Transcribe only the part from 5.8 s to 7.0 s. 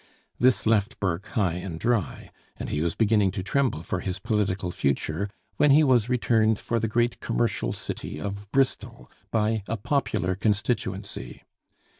was returned for the